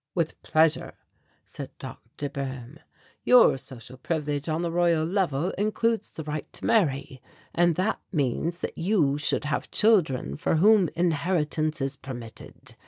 "With 0.15 0.41
pleasure," 0.41 0.93
said 1.45 1.69
Dr. 1.77 2.27
Boehm; 2.27 2.79
"your 3.23 3.55
social 3.59 3.97
privilege 3.97 4.49
on 4.49 4.63
the 4.63 4.71
Royal 4.71 5.05
Level 5.05 5.51
includes 5.59 6.09
the 6.09 6.23
right 6.23 6.51
to 6.53 6.65
marry 6.65 7.21
and 7.53 7.75
that 7.75 8.01
means 8.11 8.61
that 8.61 8.75
you 8.75 9.19
should 9.19 9.45
have 9.45 9.69
children 9.69 10.37
for 10.37 10.55
whom 10.55 10.89
inheritance 10.95 11.81
is 11.81 11.97
permitted. 11.97 12.73